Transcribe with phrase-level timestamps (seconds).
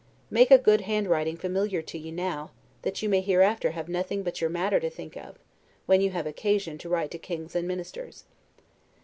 [0.31, 2.49] Make a good handwriting familiar to you now,
[2.81, 5.37] that you may hereafter have nothing but your matter to think of,
[5.85, 8.23] when you have occasion to write to kings and ministers.